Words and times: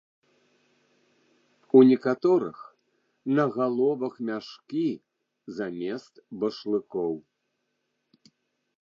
У 1.79 1.83
некаторых 1.89 2.57
на 3.41 3.45
галовах 3.59 4.13
мяшкі 4.31 4.87
замест 5.59 6.13
башлыкоў. 6.45 7.13